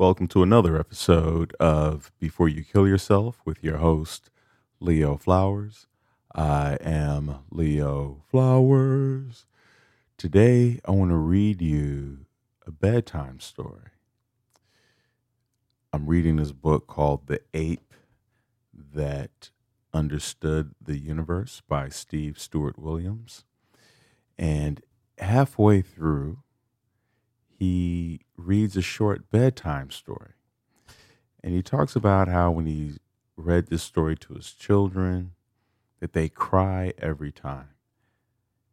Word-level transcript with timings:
Welcome 0.00 0.28
to 0.28 0.42
another 0.42 0.80
episode 0.80 1.54
of 1.60 2.10
Before 2.18 2.48
You 2.48 2.64
Kill 2.64 2.88
Yourself 2.88 3.42
with 3.44 3.62
your 3.62 3.76
host, 3.76 4.30
Leo 4.80 5.18
Flowers. 5.18 5.88
I 6.34 6.78
am 6.80 7.40
Leo 7.50 8.22
Flowers. 8.30 9.44
Today, 10.16 10.80
I 10.86 10.92
want 10.92 11.10
to 11.10 11.18
read 11.18 11.60
you 11.60 12.24
a 12.66 12.70
bedtime 12.70 13.40
story. 13.40 13.90
I'm 15.92 16.06
reading 16.06 16.36
this 16.36 16.52
book 16.52 16.86
called 16.86 17.26
The 17.26 17.42
Ape 17.52 17.92
That 18.72 19.50
Understood 19.92 20.74
the 20.80 20.96
Universe 20.96 21.60
by 21.68 21.90
Steve 21.90 22.38
Stewart 22.38 22.78
Williams. 22.78 23.44
And 24.38 24.80
halfway 25.18 25.82
through, 25.82 26.38
he 27.60 28.20
reads 28.38 28.74
a 28.74 28.82
short 28.82 29.30
bedtime 29.30 29.90
story. 29.90 30.32
And 31.44 31.54
he 31.54 31.62
talks 31.62 31.94
about 31.94 32.26
how 32.26 32.50
when 32.50 32.64
he 32.64 32.94
read 33.36 33.66
this 33.66 33.82
story 33.82 34.16
to 34.16 34.34
his 34.34 34.52
children, 34.52 35.32
that 36.00 36.14
they 36.14 36.30
cry 36.30 36.94
every 36.98 37.30
time. 37.30 37.68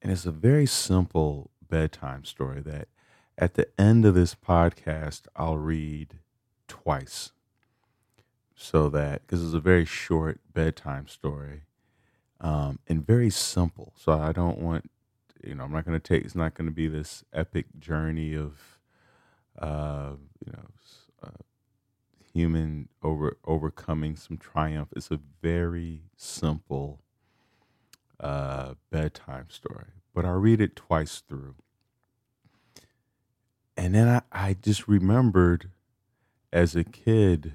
And 0.01 0.09
it's 0.09 0.25
a 0.25 0.31
very 0.31 0.65
simple 0.65 1.51
bedtime 1.67 2.23
story 2.23 2.61
that 2.61 2.87
at 3.37 3.55
the 3.55 3.67
end 3.77 4.05
of 4.05 4.15
this 4.15 4.33
podcast, 4.33 5.23
I'll 5.35 5.57
read 5.57 6.19
twice. 6.69 7.33
So 8.55 8.87
that, 8.89 9.23
because 9.27 9.43
it's 9.43 9.53
a 9.53 9.59
very 9.59 9.83
short 9.83 10.39
bedtime 10.53 11.07
story 11.09 11.63
um, 12.39 12.79
and 12.87 13.05
very 13.05 13.29
simple. 13.29 13.91
So 13.97 14.13
I 14.13 14.31
don't 14.31 14.59
want, 14.59 14.89
you 15.43 15.55
know, 15.55 15.65
I'm 15.65 15.73
not 15.73 15.85
going 15.85 15.99
to 15.99 16.07
take, 16.07 16.23
it's 16.23 16.35
not 16.35 16.53
going 16.53 16.67
to 16.67 16.73
be 16.73 16.87
this 16.87 17.25
epic 17.33 17.65
journey 17.77 18.33
of, 18.33 18.76
uh, 19.59 20.13
you 20.45 20.51
know, 20.53 20.67
uh, 21.23 21.43
human 22.33 22.89
over 23.03 23.37
overcoming 23.45 24.15
some 24.15 24.37
triumph. 24.37 24.89
It's 24.95 25.11
a 25.11 25.19
very 25.41 26.03
simple 26.15 27.01
uh, 28.19 28.75
bedtime 28.91 29.49
story, 29.49 29.87
but 30.13 30.25
I 30.25 30.31
read 30.31 30.61
it 30.61 30.75
twice 30.75 31.21
through, 31.27 31.55
and 33.75 33.95
then 33.95 34.07
I, 34.07 34.21
I 34.31 34.53
just 34.53 34.87
remembered 34.87 35.71
as 36.51 36.75
a 36.75 36.83
kid 36.83 37.53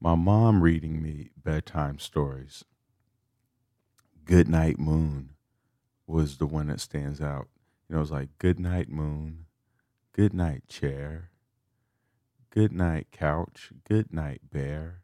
my 0.00 0.14
mom 0.14 0.62
reading 0.62 1.02
me 1.02 1.30
bedtime 1.36 1.98
stories. 1.98 2.64
Good 4.24 4.48
Night 4.48 4.78
Moon 4.78 5.30
was 6.06 6.38
the 6.38 6.46
one 6.46 6.68
that 6.68 6.80
stands 6.80 7.20
out. 7.20 7.48
You 7.88 7.94
know, 7.94 7.98
it 7.98 8.00
was 8.00 8.10
like 8.10 8.38
Good 8.38 8.58
Night 8.60 8.88
Moon, 8.88 9.46
Good 10.20 10.34
night, 10.34 10.68
chair. 10.68 11.30
Good 12.50 12.72
night, 12.72 13.06
couch. 13.10 13.72
Good 13.88 14.12
night, 14.12 14.42
bear. 14.52 15.00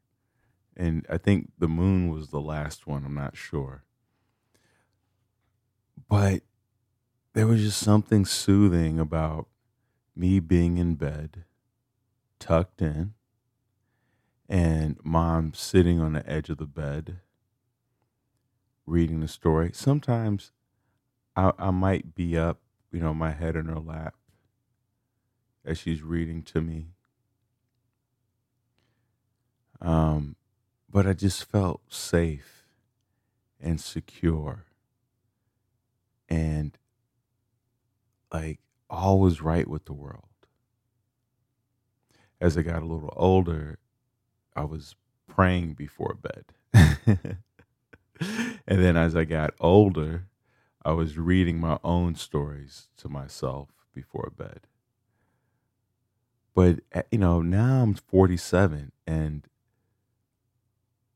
And 0.76 1.06
I 1.08 1.16
think 1.16 1.52
the 1.58 1.68
moon 1.68 2.10
was 2.10 2.28
the 2.28 2.38
last 2.38 2.86
one. 2.86 3.02
I'm 3.02 3.14
not 3.14 3.34
sure. 3.34 3.84
But 6.06 6.42
there 7.32 7.46
was 7.46 7.62
just 7.62 7.80
something 7.80 8.26
soothing 8.26 8.98
about 8.98 9.48
me 10.14 10.38
being 10.38 10.76
in 10.76 10.96
bed, 10.96 11.44
tucked 12.38 12.82
in, 12.82 13.14
and 14.50 14.98
mom 15.02 15.54
sitting 15.54 15.98
on 15.98 16.12
the 16.12 16.28
edge 16.28 16.50
of 16.50 16.58
the 16.58 16.66
bed, 16.66 17.20
reading 18.84 19.20
the 19.20 19.28
story. 19.28 19.70
Sometimes 19.72 20.52
I, 21.34 21.52
I 21.58 21.70
might 21.70 22.14
be 22.14 22.36
up, 22.36 22.60
you 22.92 23.00
know, 23.00 23.14
my 23.14 23.32
head 23.32 23.56
in 23.56 23.64
her 23.64 23.80
lap, 23.80 24.14
as 25.66 25.78
she's 25.78 26.02
reading 26.02 26.42
to 26.44 26.60
me. 26.60 26.86
Um, 29.80 30.36
but 30.90 31.06
I 31.06 31.12
just 31.12 31.44
felt 31.44 31.82
safe 31.92 32.66
and 33.60 33.80
secure 33.80 34.64
and 36.28 36.78
like 38.32 38.60
all 38.88 39.20
was 39.20 39.40
right 39.40 39.68
with 39.68 39.84
the 39.84 39.92
world. 39.92 40.22
As 42.40 42.56
I 42.56 42.62
got 42.62 42.82
a 42.82 42.86
little 42.86 43.12
older, 43.16 43.78
I 44.54 44.64
was 44.64 44.94
praying 45.28 45.74
before 45.74 46.14
bed. 46.14 46.44
and 46.74 47.38
then 48.66 48.96
as 48.96 49.16
I 49.16 49.24
got 49.24 49.54
older, 49.60 50.26
I 50.84 50.92
was 50.92 51.18
reading 51.18 51.58
my 51.58 51.78
own 51.82 52.14
stories 52.14 52.88
to 52.98 53.08
myself 53.08 53.70
before 53.94 54.32
bed. 54.36 54.60
But 56.56 56.80
eh, 56.90 57.02
you 57.12 57.18
know, 57.18 57.40
now 57.40 57.84
I'm 57.84 57.94
47 57.94 58.90
and 59.06 59.46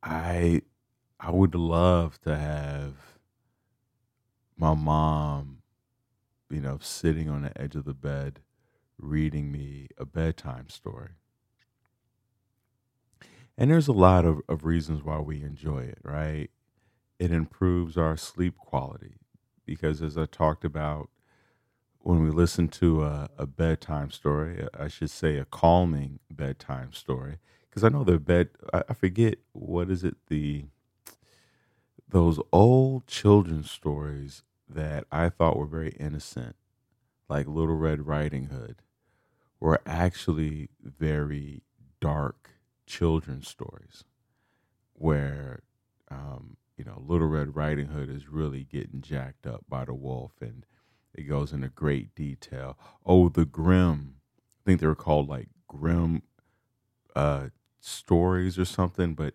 I 0.03 0.61
I 1.21 1.31
would 1.31 1.55
love 1.55 2.21
to 2.23 2.37
have 2.39 3.19
my 4.57 4.75
mom, 4.75 5.63
you 6.51 6.61
know, 6.61 6.79
sitting 6.81 7.29
on 7.31 7.43
the 7.43 7.61
edge 7.61 7.77
of 7.77 7.85
the 7.85 7.95
bed 7.95 8.41
reading 8.99 9.53
me 9.53 9.89
a 9.99 10.07
bedtime 10.07 10.69
story. 10.71 11.11
And 13.57 13.71
there's 13.71 13.89
a 13.89 13.93
lot 13.93 14.25
of, 14.25 14.41
of 14.49 14.65
reasons 14.65 15.03
why 15.05 15.19
we 15.19 15.43
enjoy 15.43 15.81
it, 15.85 15.99
right? 16.03 16.51
It 17.19 17.33
improves 17.33 17.97
our 17.99 18.17
sleep 18.17 18.57
quality 18.59 19.17
because, 19.67 20.03
as 20.03 20.19
I 20.19 20.27
talked 20.27 20.65
about 20.65 21.11
when 22.03 22.23
we 22.23 22.31
listen 22.31 22.69
to 22.69 23.03
a, 23.05 23.29
a 23.39 23.47
bedtime 23.47 24.11
story, 24.11 24.67
I 24.79 24.89
should 24.89 25.11
say 25.11 25.37
a 25.37 25.45
calming 25.45 26.19
bedtime 26.31 26.93
story, 26.93 27.39
because 27.69 27.85
I 27.85 27.89
know 27.89 28.05
the 28.05 28.19
bed. 28.19 28.51
I, 28.73 28.83
I 28.89 28.95
forget 28.95 29.39
what 29.53 29.91
is 29.91 30.05
it 30.05 30.17
the 30.29 30.65
those 32.09 32.41
old 32.53 33.07
children's 33.07 33.71
stories 33.71 34.43
that 34.69 35.05
I 35.13 35.29
thought 35.29 35.57
were 35.57 35.67
very 35.67 35.91
innocent, 35.91 36.57
like 37.29 37.47
Little 37.47 37.77
Red 37.77 38.07
Riding 38.07 38.47
Hood, 38.47 38.77
were 39.61 39.81
actually 39.87 40.71
very 40.83 41.63
dark 42.01 42.51
children's 42.87 43.47
stories, 43.47 44.05
where 44.95 45.63
um, 46.11 46.57
you 46.79 46.85
know 46.85 47.03
Little 47.07 47.29
Red 47.29 47.55
Riding 47.57 47.89
Hood 47.89 48.09
is 48.09 48.29
really 48.29 48.65
getting 48.65 49.03
jacked 49.03 49.47
up 49.47 49.65
by 49.69 49.85
the 49.85 49.95
wolf 49.95 50.33
and 50.41 50.65
it 51.15 51.23
goes 51.23 51.53
into 51.53 51.69
great 51.69 52.15
detail. 52.15 52.79
Oh, 53.05 53.29
the 53.29 53.45
Grimm. 53.45 54.17
I 54.39 54.63
think 54.65 54.81
they 54.81 54.87
were 54.87 54.95
called 54.95 55.29
like 55.29 55.49
Grimm 55.67 56.23
uh, 57.17 57.49
stories 57.81 58.59
or 58.59 58.65
something, 58.65 59.15
but 59.15 59.35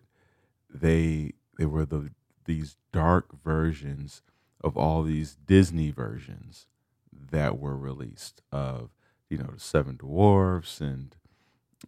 they 0.72 1.32
they 1.58 1.66
were 1.66 1.84
the 1.84 2.10
these 2.44 2.76
dark 2.92 3.42
versions 3.42 4.22
of 4.62 4.76
all 4.76 5.02
these 5.02 5.34
Disney 5.34 5.90
versions 5.90 6.66
that 7.12 7.58
were 7.58 7.76
released 7.76 8.40
of 8.52 8.90
you 9.28 9.38
know 9.38 9.50
the 9.54 9.60
Seven 9.60 9.96
Dwarfs 9.96 10.80
and 10.80 11.16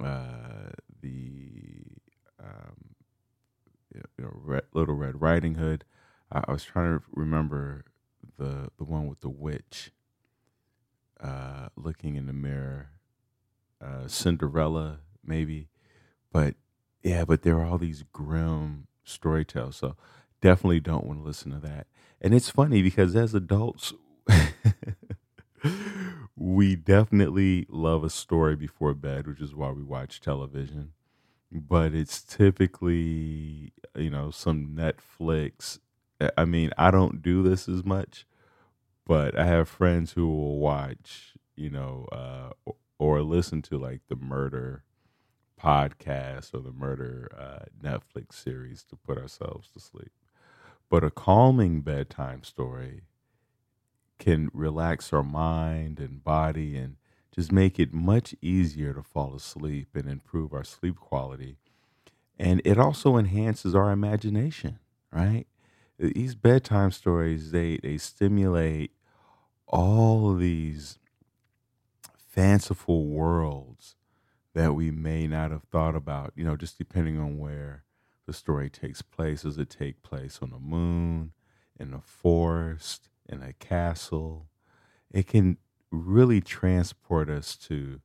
uh, 0.01 0.73
the 1.01 1.83
um, 2.41 2.95
you 3.95 4.03
know 4.19 4.33
Red, 4.33 4.65
Little 4.73 4.95
Red 4.95 5.21
Riding 5.21 5.55
Hood. 5.55 5.85
I, 6.31 6.45
I 6.47 6.53
was 6.53 6.65
trying 6.65 6.99
to 6.99 7.05
remember 7.13 7.85
the 8.39 8.71
the 8.79 8.85
one 8.85 9.09
with 9.09 9.21
the 9.21 9.31
witch 9.31 9.93
uh, 11.21 11.69
looking 11.77 12.17
in 12.17 12.27
the 12.27 12.33
mirror, 12.33 12.91
uh, 13.83 14.09
Cinderella 14.09 15.01
maybe, 15.25 15.71
but 16.33 16.55
yeah, 17.03 17.25
but 17.25 17.43
there 17.43 17.57
are 17.59 17.65
all 17.67 17.79
these 17.79 18.05
grim 18.13 18.87
story 19.05 19.45
tales. 19.45 19.77
So 19.77 19.97
definitely 20.41 20.81
don't 20.81 21.07
want 21.07 21.21
to 21.21 21.25
listen 21.27 21.53
to 21.53 21.59
that. 21.61 21.87
And 22.21 22.35
it's 22.35 22.51
funny 22.51 22.83
because 22.83 23.17
as 23.17 23.35
adults, 23.35 23.93
we 26.37 26.77
definitely 26.77 27.67
love 27.71 28.05
a 28.05 28.11
story 28.11 28.57
before 28.57 28.95
bed, 28.95 29.27
which 29.27 29.41
is 29.41 29.55
why 29.55 29.71
we 29.71 29.83
watch 29.83 30.21
television. 30.21 30.93
But 31.53 31.95
it's 31.95 32.23
typically, 32.23 33.73
you 33.97 34.11
know, 34.11 34.31
some 34.31 34.77
Netflix. 34.77 35.79
I 36.37 36.45
mean, 36.45 36.71
I 36.77 36.91
don't 36.91 37.23
do 37.23 37.43
this 37.43 37.69
as 37.69 37.85
much, 37.85 38.27
but 39.07 39.39
I 39.39 39.47
have 39.47 39.69
friends 39.69 40.13
who 40.13 40.27
will 40.29 40.59
watch, 40.59 41.35
you 41.57 41.71
know, 41.71 42.07
uh, 42.13 42.73
or 42.99 43.23
listen 43.23 43.63
to 43.63 43.79
like 43.79 44.03
the 44.09 44.17
murder 44.17 44.85
podcast 45.61 46.55
or 46.55 46.61
the 46.61 46.73
murder 46.73 47.31
uh, 47.39 47.67
Netflix 47.83 48.35
series 48.35 48.85
to 48.85 48.97
put 48.97 49.19
ourselves 49.19 49.69
to 49.75 49.81
sleep. 49.81 50.13
But 50.91 51.05
a 51.05 51.11
calming 51.11 51.83
bedtime 51.83 52.45
story 52.45 53.03
can 54.19 54.51
relax 54.53 55.13
our 55.13 55.23
mind 55.23 56.01
and 56.01 56.23
body 56.25 56.77
and 56.77 56.97
just 57.33 57.53
make 57.53 57.79
it 57.79 57.93
much 57.93 58.35
easier 58.43 58.93
to 58.93 59.03
fall 59.03 59.35
asleep 59.35 59.89
and 59.95 60.09
improve 60.09 60.53
our 60.53 60.65
sleep 60.65 60.97
quality. 60.99 61.57
And 62.39 62.63
it 62.65 62.79
also 62.79 63.17
enhances 63.17 63.75
our 63.75 63.93
imagination, 63.93 64.79
right? 65.13 65.47
These 65.99 66.37
bedtime 66.37 66.93
stories, 66.93 67.51
they, 67.51 67.79
they 67.79 67.99
stimulate 67.99 68.93
all 69.67 70.31
of 70.31 70.39
these 70.39 70.99
fanciful 72.17 73.07
worlds 73.07 73.97
that 74.55 74.75
we 74.75 74.91
may 74.91 75.27
not 75.27 75.51
have 75.51 75.65
thought 75.65 75.97
about, 75.97 76.33
you 76.37 76.45
know, 76.45 76.57
just 76.57 76.79
depending 76.79 77.19
on 77.19 77.39
where 77.39 77.85
the 78.27 78.33
story 78.33 78.71
takes 78.71 79.03
place. 79.03 79.43
Does 79.43 79.59
it 79.59 79.71
take 79.71 80.03
place 80.03 80.39
on 80.41 80.51
the 80.51 80.59
moon, 80.59 81.33
in 81.79 81.93
a 81.93 82.01
forest, 82.01 83.09
in 83.29 83.43
a 83.43 83.53
castle? 83.53 84.49
It 85.11 85.27
can 85.27 85.59
really 85.91 86.41
transport 86.41 87.29
us 87.29 87.57
to 87.57 88.01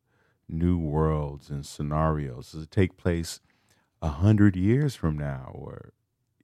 new 0.50 0.78
worlds 0.78 1.50
and 1.50 1.66
scenarios. 1.66 2.52
Does 2.54 2.64
it 2.64 2.72
take 2.72 2.98
place 2.98 3.40
a 4.02 4.10
hundred 4.10 4.56
years 4.56 4.96
from 4.96 5.18
now 5.18 5.52
or, 5.54 5.94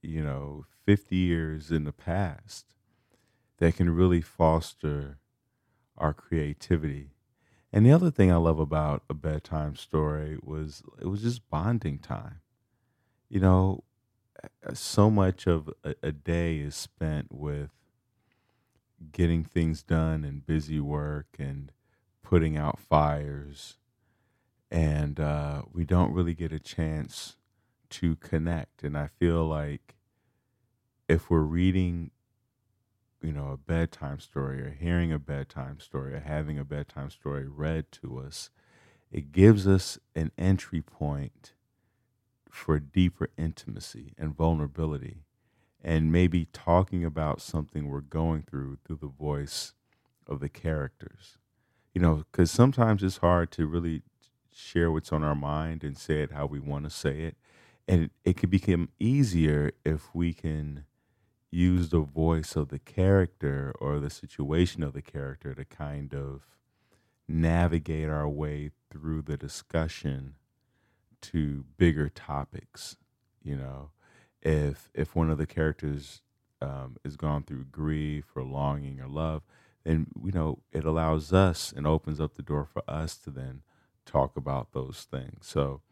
you 0.02 0.22
know, 0.22 0.66
50 0.84 1.16
years 1.16 1.70
in 1.70 1.84
the 1.84 1.92
past? 1.92 2.66
That 3.58 3.76
can 3.76 3.90
really 3.90 4.22
foster 4.22 5.18
our 5.98 6.14
creativity 6.14 7.10
and 7.72 7.86
the 7.86 7.92
other 7.92 8.10
thing 8.10 8.32
I 8.32 8.36
love 8.36 8.58
about 8.58 9.04
a 9.08 9.14
bedtime 9.14 9.76
story 9.76 10.38
was 10.42 10.82
it 11.00 11.06
was 11.06 11.22
just 11.22 11.48
bonding 11.50 11.98
time. 11.98 12.40
You 13.28 13.40
know, 13.40 13.84
so 14.74 15.08
much 15.08 15.46
of 15.46 15.70
a, 15.84 15.94
a 16.02 16.12
day 16.12 16.58
is 16.58 16.74
spent 16.74 17.28
with 17.30 17.70
getting 19.12 19.44
things 19.44 19.82
done 19.82 20.24
and 20.24 20.44
busy 20.44 20.80
work 20.80 21.36
and 21.38 21.70
putting 22.22 22.56
out 22.56 22.78
fires. 22.80 23.76
And 24.70 25.20
uh, 25.20 25.62
we 25.72 25.84
don't 25.84 26.12
really 26.12 26.34
get 26.34 26.52
a 26.52 26.58
chance 26.58 27.36
to 27.90 28.16
connect. 28.16 28.82
And 28.82 28.96
I 28.96 29.08
feel 29.18 29.46
like 29.46 29.96
if 31.08 31.30
we're 31.30 31.40
reading 31.40 32.10
you 33.22 33.32
know, 33.32 33.50
a 33.50 33.56
bedtime 33.56 34.18
story 34.18 34.60
or 34.62 34.70
hearing 34.70 35.12
a 35.12 35.18
bedtime 35.18 35.78
story 35.78 36.14
or 36.14 36.20
having 36.20 36.58
a 36.58 36.64
bedtime 36.64 37.10
story 37.10 37.46
read 37.46 37.90
to 37.92 38.18
us, 38.18 38.50
it 39.12 39.32
gives 39.32 39.66
us 39.66 39.98
an 40.14 40.30
entry 40.38 40.80
point 40.80 41.52
for 42.50 42.78
deeper 42.78 43.28
intimacy 43.36 44.14
and 44.18 44.34
vulnerability 44.34 45.24
and 45.82 46.12
maybe 46.12 46.46
talking 46.52 47.04
about 47.04 47.40
something 47.40 47.88
we're 47.88 48.00
going 48.00 48.42
through 48.42 48.78
through 48.84 48.98
the 49.00 49.06
voice 49.06 49.74
of 50.26 50.40
the 50.40 50.48
characters. 50.48 51.38
You 51.94 52.00
know, 52.00 52.24
because 52.30 52.50
sometimes 52.50 53.02
it's 53.02 53.18
hard 53.18 53.50
to 53.52 53.66
really 53.66 54.02
share 54.52 54.90
what's 54.90 55.12
on 55.12 55.22
our 55.22 55.34
mind 55.34 55.82
and 55.84 55.96
say 55.96 56.22
it 56.22 56.32
how 56.32 56.46
we 56.46 56.60
want 56.60 56.84
to 56.84 56.90
say 56.90 57.20
it. 57.20 57.36
And 57.88 58.10
it, 58.24 58.36
can 58.36 58.50
become 58.50 58.90
easier 59.00 59.72
if 59.84 60.14
we 60.14 60.32
can 60.32 60.84
use 61.50 61.88
the 61.88 62.00
voice 62.00 62.54
of 62.56 62.68
the 62.68 62.78
character 62.78 63.74
or 63.80 63.98
the 63.98 64.10
situation 64.10 64.82
of 64.82 64.92
the 64.92 65.02
character 65.02 65.54
to 65.54 65.64
kind 65.64 66.14
of 66.14 66.42
navigate 67.28 68.08
our 68.08 68.28
way 68.28 68.70
through 68.90 69.22
the 69.22 69.36
discussion 69.36 70.36
to 71.20 71.64
bigger 71.76 72.08
topics 72.08 72.96
you 73.42 73.56
know? 73.56 73.90
If 74.42 74.90
if 74.94 75.14
one 75.14 75.30
of 75.30 75.38
the 75.38 75.46
characters 75.46 76.22
um, 76.62 76.96
is 77.04 77.16
gone 77.16 77.42
through 77.42 77.64
grief 77.66 78.26
or 78.34 78.42
longing 78.42 79.00
or 79.00 79.08
love 79.08 79.42
then 79.84 80.06
you 80.22 80.32
know 80.32 80.58
it 80.72 80.84
allows 80.84 81.32
us 81.32 81.72
and 81.74 81.86
opens 81.86 82.20
up 82.20 82.34
the 82.34 82.42
door 82.42 82.66
for 82.66 82.82
us 82.88 83.16
to 83.16 83.30
then 83.30 83.62
talk 84.06 84.36
about 84.36 84.72
those 84.72 85.06
things. 85.10 85.46
So 85.46 85.82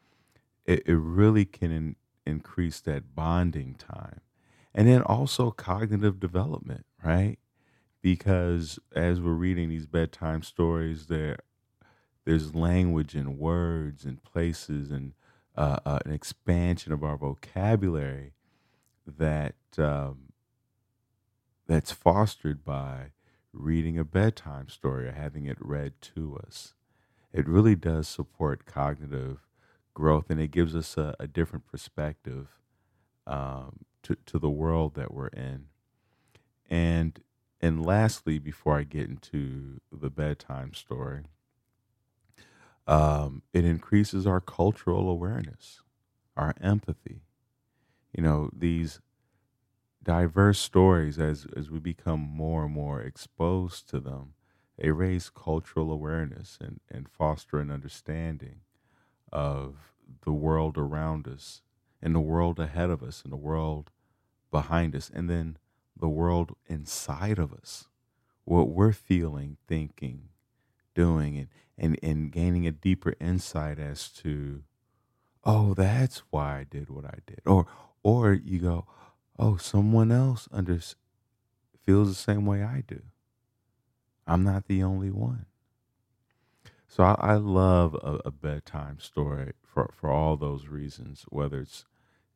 it, 0.68 0.82
it 0.86 0.96
really 0.96 1.46
can 1.46 1.72
in, 1.72 1.96
increase 2.26 2.80
that 2.80 3.14
bonding 3.14 3.74
time 3.74 4.20
and 4.74 4.86
then 4.86 5.00
also 5.02 5.50
cognitive 5.50 6.20
development, 6.20 6.84
right? 7.02 7.38
Because 8.02 8.78
as 8.94 9.20
we're 9.20 9.32
reading 9.32 9.70
these 9.70 9.86
bedtime 9.86 10.42
stories, 10.42 11.06
there 11.06 11.38
there's 12.26 12.54
language 12.54 13.14
and 13.14 13.38
words 13.38 14.04
and 14.04 14.22
places 14.22 14.90
and 14.90 15.14
uh, 15.56 15.78
uh, 15.86 15.98
an 16.04 16.12
expansion 16.12 16.92
of 16.92 17.02
our 17.02 17.16
vocabulary 17.16 18.34
that 19.06 19.54
um, 19.78 20.32
that's 21.66 21.92
fostered 21.92 22.62
by 22.62 23.12
reading 23.54 23.98
a 23.98 24.04
bedtime 24.04 24.68
story 24.68 25.08
or 25.08 25.12
having 25.12 25.46
it 25.46 25.56
read 25.58 25.94
to 26.02 26.38
us. 26.46 26.74
It 27.32 27.48
really 27.48 27.74
does 27.74 28.06
support 28.06 28.66
cognitive 28.66 29.47
growth, 29.98 30.30
and 30.30 30.40
it 30.40 30.52
gives 30.52 30.76
us 30.76 30.96
a, 30.96 31.14
a 31.18 31.26
different 31.26 31.66
perspective 31.66 32.46
um, 33.26 33.80
to, 34.04 34.16
to 34.26 34.38
the 34.38 34.48
world 34.48 34.94
that 34.94 35.12
we're 35.12 35.28
in. 35.28 35.66
And 36.70 37.20
and 37.60 37.84
lastly, 37.84 38.38
before 38.38 38.78
I 38.78 38.84
get 38.84 39.08
into 39.08 39.80
the 39.90 40.10
bedtime 40.10 40.74
story, 40.74 41.24
um, 42.86 43.42
it 43.52 43.64
increases 43.64 44.28
our 44.28 44.40
cultural 44.40 45.10
awareness, 45.10 45.80
our 46.36 46.54
empathy. 46.60 47.22
You 48.16 48.22
know, 48.22 48.50
these 48.56 49.00
diverse 50.04 50.60
stories, 50.60 51.18
as, 51.18 51.48
as 51.56 51.68
we 51.68 51.80
become 51.80 52.20
more 52.20 52.66
and 52.66 52.72
more 52.72 53.02
exposed 53.02 53.88
to 53.90 53.98
them, 53.98 54.34
they 54.78 54.92
raise 54.92 55.28
cultural 55.28 55.90
awareness 55.90 56.56
and, 56.60 56.78
and 56.88 57.08
foster 57.08 57.58
an 57.58 57.72
understanding 57.72 58.60
of 59.32 59.92
the 60.24 60.32
world 60.32 60.78
around 60.78 61.26
us 61.28 61.62
and 62.00 62.14
the 62.14 62.20
world 62.20 62.58
ahead 62.58 62.90
of 62.90 63.02
us 63.02 63.22
and 63.22 63.32
the 63.32 63.36
world 63.36 63.90
behind 64.50 64.96
us, 64.96 65.10
and 65.12 65.28
then 65.28 65.58
the 65.98 66.08
world 66.08 66.54
inside 66.66 67.38
of 67.38 67.52
us, 67.52 67.88
what 68.44 68.68
we're 68.68 68.92
feeling, 68.92 69.56
thinking, 69.66 70.28
doing, 70.94 71.36
and, 71.36 71.48
and, 71.76 71.98
and 72.02 72.32
gaining 72.32 72.66
a 72.66 72.72
deeper 72.72 73.14
insight 73.20 73.78
as 73.78 74.08
to, 74.08 74.62
oh, 75.44 75.74
that's 75.74 76.22
why 76.30 76.60
I 76.60 76.64
did 76.64 76.88
what 76.88 77.04
I 77.04 77.18
did. 77.26 77.40
Or, 77.44 77.66
or 78.02 78.32
you 78.32 78.60
go, 78.60 78.86
oh, 79.38 79.56
someone 79.56 80.10
else 80.10 80.48
under, 80.50 80.78
feels 81.84 82.08
the 82.08 82.14
same 82.14 82.46
way 82.46 82.62
I 82.62 82.84
do. 82.86 83.02
I'm 84.26 84.44
not 84.44 84.66
the 84.66 84.82
only 84.82 85.10
one. 85.10 85.46
So 86.88 87.04
I, 87.04 87.16
I 87.18 87.34
love 87.34 87.94
a, 87.94 88.18
a, 88.24 88.30
bedtime 88.30 88.98
story 88.98 89.52
for, 89.62 89.90
for 89.94 90.10
all 90.10 90.36
those 90.36 90.68
reasons, 90.68 91.26
whether 91.28 91.60
it's 91.60 91.84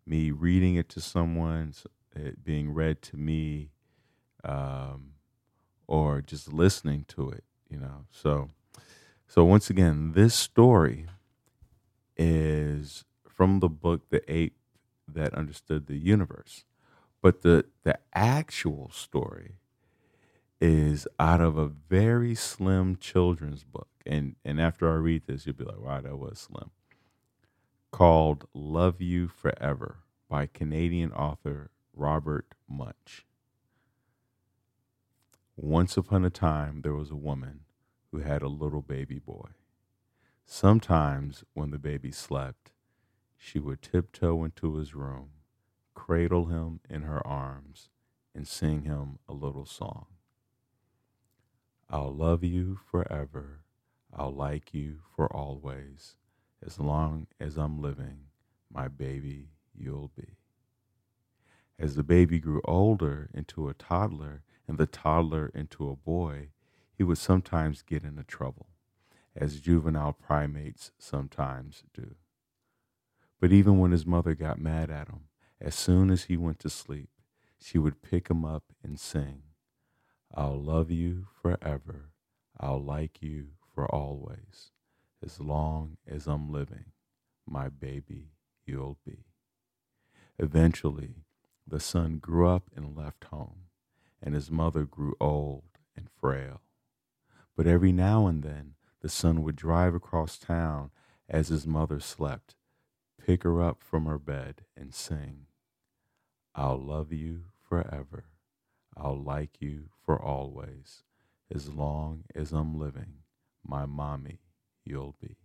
me 0.06 0.30
reading 0.30 0.76
it 0.76 0.90
to 0.90 1.00
someone, 1.00 1.74
it 2.14 2.44
being 2.44 2.74
read 2.74 3.00
to 3.02 3.16
me 3.16 3.70
um, 4.44 5.14
or 5.86 6.20
just 6.20 6.52
listening 6.52 7.06
to 7.08 7.30
it, 7.30 7.44
you 7.70 7.78
know. 7.78 8.04
So, 8.10 8.50
so 9.26 9.42
once 9.44 9.70
again, 9.70 10.12
this 10.12 10.34
story 10.34 11.06
is 12.18 13.04
from 13.26 13.60
the 13.60 13.70
book 13.70 14.10
The 14.10 14.22
Ape 14.30 14.56
That 15.08 15.34
Understood 15.34 15.86
the 15.86 15.96
Universe. 15.96 16.64
But 17.22 17.40
the, 17.40 17.64
the 17.84 17.98
actual 18.12 18.90
story 18.92 19.54
is 20.60 21.08
out 21.18 21.40
of 21.40 21.56
a 21.56 21.66
very 21.66 22.34
slim 22.34 22.96
children's 22.96 23.64
book. 23.64 23.91
And, 24.06 24.36
and 24.44 24.60
after 24.60 24.90
I 24.90 24.94
read 24.94 25.26
this, 25.26 25.46
you'll 25.46 25.56
be 25.56 25.64
like, 25.64 25.80
wow, 25.80 26.00
that 26.00 26.18
was 26.18 26.38
slim. 26.38 26.70
Called 27.90 28.46
Love 28.54 29.00
You 29.00 29.28
Forever 29.28 29.98
by 30.28 30.46
Canadian 30.46 31.12
author 31.12 31.70
Robert 31.94 32.54
Munsch. 32.68 33.22
Once 35.56 35.96
upon 35.96 36.24
a 36.24 36.30
time, 36.30 36.80
there 36.82 36.94
was 36.94 37.10
a 37.10 37.16
woman 37.16 37.60
who 38.10 38.18
had 38.18 38.42
a 38.42 38.48
little 38.48 38.82
baby 38.82 39.18
boy. 39.18 39.50
Sometimes, 40.46 41.44
when 41.54 41.70
the 41.70 41.78
baby 41.78 42.10
slept, 42.10 42.72
she 43.36 43.58
would 43.58 43.82
tiptoe 43.82 44.44
into 44.44 44.76
his 44.76 44.94
room, 44.94 45.30
cradle 45.94 46.46
him 46.46 46.80
in 46.88 47.02
her 47.02 47.24
arms, 47.26 47.90
and 48.34 48.48
sing 48.48 48.82
him 48.82 49.18
a 49.28 49.32
little 49.32 49.66
song. 49.66 50.06
I'll 51.90 52.14
love 52.14 52.42
you 52.42 52.78
forever. 52.90 53.60
I'll 54.14 54.34
like 54.34 54.74
you 54.74 54.98
for 55.16 55.26
always. 55.34 56.16
As 56.64 56.78
long 56.78 57.26
as 57.40 57.56
I'm 57.56 57.80
living, 57.80 58.26
my 58.72 58.88
baby, 58.88 59.48
you'll 59.74 60.10
be. 60.16 60.36
As 61.78 61.96
the 61.96 62.02
baby 62.02 62.38
grew 62.38 62.60
older 62.64 63.30
into 63.34 63.68
a 63.68 63.74
toddler 63.74 64.42
and 64.68 64.78
the 64.78 64.86
toddler 64.86 65.50
into 65.54 65.88
a 65.88 65.96
boy, 65.96 66.50
he 66.94 67.02
would 67.02 67.18
sometimes 67.18 67.82
get 67.82 68.04
into 68.04 68.22
trouble, 68.22 68.68
as 69.34 69.60
juvenile 69.60 70.12
primates 70.12 70.92
sometimes 70.98 71.82
do. 71.92 72.14
But 73.40 73.52
even 73.52 73.80
when 73.80 73.90
his 73.90 74.06
mother 74.06 74.34
got 74.34 74.60
mad 74.60 74.90
at 74.90 75.08
him, 75.08 75.24
as 75.60 75.74
soon 75.74 76.10
as 76.10 76.24
he 76.24 76.36
went 76.36 76.60
to 76.60 76.70
sleep, 76.70 77.08
she 77.60 77.78
would 77.78 78.02
pick 78.02 78.28
him 78.28 78.44
up 78.44 78.64
and 78.84 79.00
sing, 79.00 79.42
I'll 80.34 80.60
love 80.62 80.90
you 80.90 81.26
forever. 81.40 82.10
I'll 82.60 82.82
like 82.82 83.22
you 83.22 83.48
for 83.74 83.86
always. 83.86 84.70
As 85.24 85.40
long 85.40 85.96
as 86.06 86.26
I'm 86.26 86.50
living, 86.52 86.86
my 87.46 87.68
baby 87.68 88.30
you'll 88.66 88.98
be. 89.06 89.26
Eventually, 90.38 91.24
the 91.66 91.80
son 91.80 92.18
grew 92.18 92.48
up 92.48 92.70
and 92.74 92.96
left 92.96 93.24
home, 93.24 93.66
and 94.22 94.34
his 94.34 94.50
mother 94.50 94.84
grew 94.84 95.14
old 95.20 95.64
and 95.96 96.08
frail. 96.20 96.60
But 97.56 97.66
every 97.66 97.92
now 97.92 98.26
and 98.26 98.42
then, 98.42 98.74
the 99.00 99.08
son 99.08 99.42
would 99.42 99.56
drive 99.56 99.94
across 99.94 100.38
town 100.38 100.90
as 101.28 101.48
his 101.48 101.66
mother 101.66 102.00
slept, 102.00 102.54
pick 103.24 103.42
her 103.42 103.62
up 103.62 103.82
from 103.82 104.06
her 104.06 104.18
bed 104.18 104.62
and 104.76 104.94
sing, 104.94 105.46
I'll 106.54 106.78
love 106.78 107.12
you 107.12 107.44
forever. 107.66 108.24
I'll 108.96 109.20
like 109.20 109.60
you 109.60 109.88
for 110.04 110.20
always. 110.20 111.02
As 111.50 111.68
long 111.70 112.24
as 112.34 112.52
I'm 112.52 112.78
living, 112.78 113.21
my 113.66 113.86
mommy 113.86 114.40
you'll 114.84 115.16
be. 115.20 115.36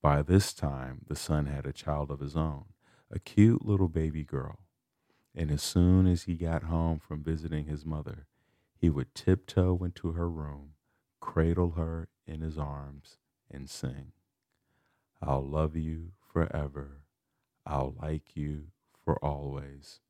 By 0.00 0.22
this 0.22 0.52
time, 0.52 1.02
the 1.06 1.16
son 1.16 1.46
had 1.46 1.66
a 1.66 1.72
child 1.72 2.10
of 2.10 2.20
his 2.20 2.36
own, 2.36 2.64
a 3.10 3.18
cute 3.18 3.64
little 3.64 3.88
baby 3.88 4.24
girl. 4.24 4.60
And 5.34 5.50
as 5.50 5.62
soon 5.62 6.06
as 6.06 6.24
he 6.24 6.34
got 6.34 6.64
home 6.64 6.98
from 6.98 7.22
visiting 7.22 7.66
his 7.66 7.86
mother, 7.86 8.26
he 8.76 8.90
would 8.90 9.14
tiptoe 9.14 9.78
into 9.84 10.12
her 10.12 10.28
room, 10.28 10.70
cradle 11.20 11.72
her 11.72 12.08
in 12.26 12.40
his 12.40 12.58
arms, 12.58 13.18
and 13.50 13.70
sing, 13.70 14.12
I'll 15.22 15.46
love 15.46 15.76
you 15.76 16.12
forever. 16.32 17.02
I'll 17.64 17.94
like 18.02 18.34
you 18.34 18.66
for 19.04 19.16
always. 19.24 20.00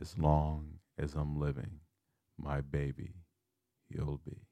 As 0.00 0.16
long 0.16 0.78
as 0.96 1.14
I'm 1.14 1.40
living, 1.40 1.80
my 2.38 2.60
baby, 2.60 3.14
you'll 3.88 4.20
be. 4.24 4.49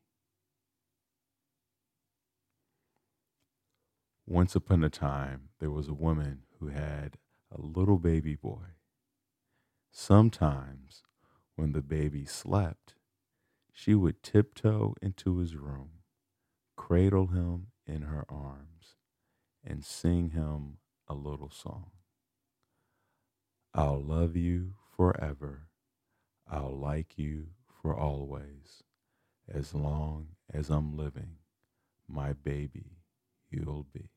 Once 4.30 4.54
upon 4.54 4.84
a 4.84 4.90
time, 4.90 5.48
there 5.58 5.70
was 5.70 5.88
a 5.88 5.94
woman 5.94 6.42
who 6.60 6.66
had 6.68 7.16
a 7.50 7.58
little 7.58 7.98
baby 7.98 8.34
boy. 8.34 8.66
Sometimes, 9.90 11.02
when 11.56 11.72
the 11.72 11.80
baby 11.80 12.26
slept, 12.26 12.92
she 13.72 13.94
would 13.94 14.22
tiptoe 14.22 14.94
into 15.00 15.38
his 15.38 15.56
room, 15.56 15.88
cradle 16.76 17.28
him 17.28 17.68
in 17.86 18.02
her 18.02 18.26
arms, 18.28 18.96
and 19.64 19.82
sing 19.82 20.28
him 20.32 20.76
a 21.08 21.14
little 21.14 21.50
song. 21.50 21.92
I'll 23.72 24.02
love 24.04 24.36
you 24.36 24.74
forever. 24.94 25.68
I'll 26.46 26.78
like 26.78 27.16
you 27.16 27.46
for 27.80 27.96
always. 27.96 28.82
As 29.48 29.72
long 29.72 30.26
as 30.52 30.68
I'm 30.68 30.98
living, 30.98 31.36
my 32.06 32.34
baby, 32.34 32.98
you'll 33.50 33.86
be 33.90 34.10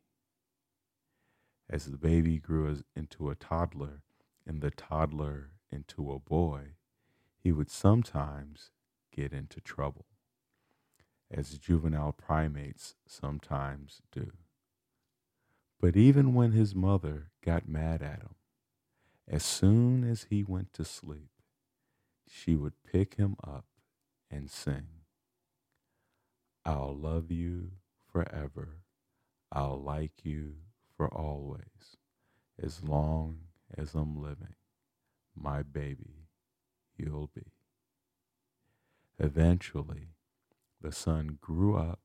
as 1.71 1.85
the 1.85 1.97
baby 1.97 2.37
grew 2.37 2.83
into 2.95 3.29
a 3.29 3.35
toddler 3.35 4.03
and 4.45 4.61
the 4.61 4.71
toddler 4.71 5.51
into 5.71 6.11
a 6.11 6.19
boy, 6.19 6.73
he 7.39 7.51
would 7.51 7.71
sometimes 7.71 8.71
get 9.15 9.31
into 9.31 9.61
trouble, 9.61 10.05
as 11.31 11.57
juvenile 11.57 12.11
primates 12.11 12.95
sometimes 13.07 14.01
do. 14.11 14.31
But 15.79 15.95
even 15.95 16.33
when 16.33 16.51
his 16.51 16.75
mother 16.75 17.31
got 17.43 17.67
mad 17.67 18.01
at 18.01 18.19
him, 18.19 18.35
as 19.27 19.43
soon 19.43 20.03
as 20.03 20.27
he 20.29 20.43
went 20.43 20.73
to 20.73 20.83
sleep, 20.83 21.29
she 22.29 22.55
would 22.55 22.83
pick 22.83 23.15
him 23.15 23.37
up 23.41 23.65
and 24.29 24.51
sing, 24.51 24.87
I'll 26.65 26.95
love 26.95 27.31
you 27.31 27.71
forever. 28.11 28.81
I'll 29.51 29.81
like 29.81 30.23
you 30.23 30.55
for 31.01 31.11
always, 31.15 31.97
as 32.61 32.83
long 32.83 33.39
as 33.75 33.95
I'm 33.95 34.21
living. 34.21 34.53
My 35.35 35.63
baby, 35.63 36.27
you'll 36.95 37.31
be. 37.33 37.53
Eventually, 39.17 40.09
the 40.79 40.91
son 40.91 41.39
grew 41.41 41.75
up 41.75 42.01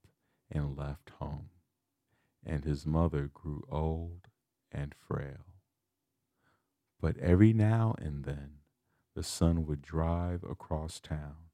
and 0.51 0.79
left 0.79 1.11
home, 1.21 1.51
and 2.43 2.65
his 2.65 2.87
mother 2.87 3.29
grew 3.35 3.65
old 3.71 4.29
and 4.73 4.95
frail. 4.95 5.45
But 6.99 7.19
every 7.19 7.53
now 7.53 7.97
and 7.99 8.25
then, 8.25 8.61
the 9.15 9.23
son 9.23 9.67
would 9.67 9.83
drive 9.83 10.43
across 10.43 11.01
town 11.01 11.51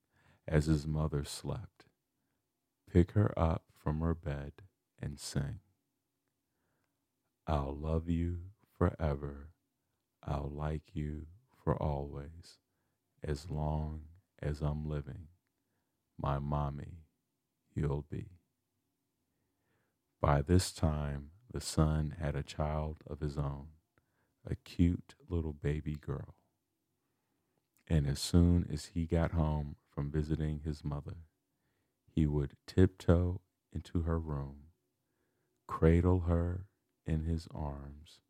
as 0.46 0.66
his 0.66 0.87
mother 0.87 1.25
slept, 1.25 1.87
pick 2.88 3.12
her 3.12 3.37
up 3.37 3.64
from 3.75 3.99
her 3.99 4.14
bed, 4.14 4.52
and 5.00 5.18
sing. 5.18 5.58
I'll 7.46 7.76
love 7.76 8.08
you 8.08 8.38
forever. 8.78 9.49
I'll 10.22 10.50
like 10.54 10.94
you 10.94 11.26
for 11.64 11.75
always, 11.76 12.58
as 13.22 13.50
long 13.50 14.02
as 14.40 14.61
I'm 14.61 14.88
living. 14.88 15.28
My 16.20 16.38
mommy, 16.38 16.99
you'll 17.75 18.06
be. 18.08 18.26
By 20.20 20.42
this 20.42 20.72
time, 20.72 21.30
the 21.52 21.61
son 21.61 22.16
had 22.20 22.37
a 22.37 22.44
child 22.44 22.99
of 23.08 23.20
his 23.20 23.37
own, 23.37 23.68
a 24.49 24.54
cute 24.54 25.14
little 25.28 25.52
baby 25.52 25.96
girl. 25.96 26.37
And 27.88 28.06
as 28.06 28.20
soon 28.20 28.68
as 28.72 28.90
he 28.94 29.04
got 29.04 29.32
home 29.32 29.76
from 29.92 30.12
visiting 30.12 30.61
his 30.64 30.84
mother, 30.84 31.16
he 32.14 32.26
would 32.26 32.52
tiptoe 32.66 33.40
into 33.72 34.02
her 34.02 34.18
room, 34.18 34.68
cradle 35.66 36.20
her 36.20 36.66
in 37.06 37.25
his 37.25 37.49
arms 37.54 38.21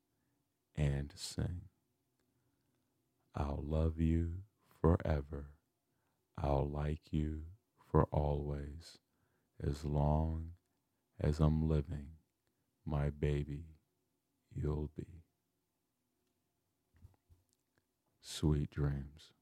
and 0.76 1.12
sing. 1.14 1.62
I'll 3.34 3.62
love 3.62 4.00
you 4.00 4.42
forever. 4.80 5.46
I'll 6.36 6.68
like 6.68 7.12
you 7.12 7.42
for 7.90 8.04
always. 8.10 8.98
As 9.62 9.84
long 9.84 10.52
as 11.20 11.38
I'm 11.38 11.68
living, 11.68 12.08
my 12.84 13.10
baby, 13.10 13.66
you'll 14.54 14.90
be. 14.96 15.22
Sweet 18.20 18.70
dreams. 18.70 19.32